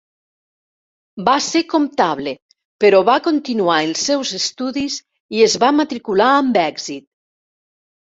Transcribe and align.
Va 1.27 1.35
ser 1.47 1.61
comptable 1.73 2.33
però 2.85 3.03
va 3.11 3.19
continuar 3.29 3.77
els 3.91 4.09
seus 4.11 4.35
estudis 4.41 4.99
i 5.39 5.47
es 5.53 5.61
va 5.67 5.73
matricular 5.85 6.35
amb 6.43 6.63
èxit. 6.69 7.11